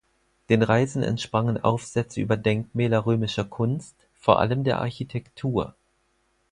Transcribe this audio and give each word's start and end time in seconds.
Den 0.49 0.63
Reisen 0.63 1.03
entsprangen 1.03 1.63
Aufsätze 1.63 2.21
über 2.21 2.35
Denkmäler 2.35 3.05
römischer 3.05 3.45
Kunst, 3.45 3.95
vor 4.19 4.39
allem 4.39 4.63
der 4.63 4.79
Architektur. 4.79 5.75